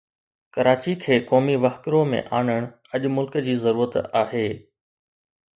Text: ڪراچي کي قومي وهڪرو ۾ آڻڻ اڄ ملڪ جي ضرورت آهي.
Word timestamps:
ڪراچي 0.55 0.93
کي 1.03 1.17
قومي 1.29 1.57
وهڪرو 1.65 2.01
۾ 2.13 2.23
آڻڻ 2.37 2.61
اڄ 2.95 3.01
ملڪ 3.19 3.39
جي 3.49 3.55
ضرورت 3.67 4.01
آهي. 4.23 4.47